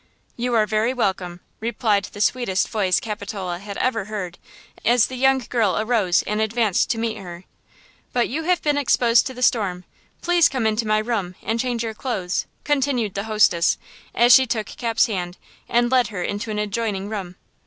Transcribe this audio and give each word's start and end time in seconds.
"You 0.35 0.55
are 0.55 0.65
very 0.65 0.95
welcome," 0.95 1.41
replied 1.59 2.05
the 2.05 2.21
sweetest 2.21 2.69
voice 2.69 2.99
Capitola 2.99 3.59
had 3.59 3.77
ever 3.77 4.05
heard, 4.05 4.39
as 4.83 5.05
the 5.05 5.15
young 5.15 5.45
girl 5.47 5.77
arose 5.77 6.23
and 6.23 6.41
advanced 6.41 6.89
to 6.89 6.97
meet 6.97 7.17
her. 7.17 7.43
"But 8.11 8.27
you 8.27 8.41
have 8.41 8.63
been 8.63 8.77
exposed 8.77 9.27
to 9.27 9.35
the 9.35 9.43
storm. 9.43 9.83
Please 10.23 10.49
come 10.49 10.65
into 10.65 10.87
my 10.87 10.97
room 10.97 11.35
and 11.43 11.59
change 11.59 11.83
your 11.83 11.93
clothes," 11.93 12.47
continued 12.63 13.13
the 13.13 13.21
young 13.21 13.27
hostess, 13.27 13.77
as 14.15 14.33
she 14.33 14.47
took 14.47 14.65
Cap's 14.65 15.05
hand 15.05 15.37
and 15.69 15.91
led 15.91 16.07
her 16.07 16.23
into 16.23 16.49
an 16.49 16.57
adjoining 16.57 17.07
room. 17.07 17.35